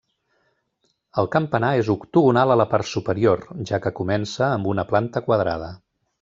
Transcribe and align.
El 1.23 1.29
campanar 1.35 1.69
és 1.81 1.91
octogonal 1.95 2.55
a 2.55 2.57
la 2.63 2.67
part 2.73 2.91
superior, 2.93 3.45
ja 3.73 3.81
que 3.85 3.93
comença 4.01 4.47
amb 4.57 4.73
una 4.75 4.89
planta 4.95 5.25
quadrada. 5.29 5.71